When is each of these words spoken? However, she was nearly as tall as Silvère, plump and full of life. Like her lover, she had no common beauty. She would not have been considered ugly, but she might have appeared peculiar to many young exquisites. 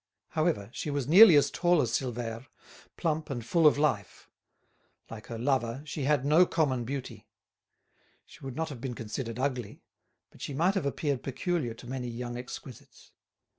However, 0.29 0.71
she 0.73 0.89
was 0.89 1.07
nearly 1.07 1.35
as 1.35 1.51
tall 1.51 1.79
as 1.79 1.91
Silvère, 1.91 2.47
plump 2.97 3.29
and 3.29 3.45
full 3.45 3.67
of 3.67 3.77
life. 3.77 4.31
Like 5.11 5.27
her 5.27 5.37
lover, 5.37 5.83
she 5.85 6.05
had 6.05 6.25
no 6.25 6.43
common 6.47 6.85
beauty. 6.85 7.27
She 8.25 8.43
would 8.43 8.55
not 8.55 8.69
have 8.69 8.81
been 8.81 8.95
considered 8.95 9.37
ugly, 9.37 9.83
but 10.31 10.41
she 10.41 10.55
might 10.55 10.73
have 10.73 10.87
appeared 10.87 11.21
peculiar 11.21 11.75
to 11.75 11.85
many 11.87 12.07
young 12.07 12.35
exquisites. 12.35 13.11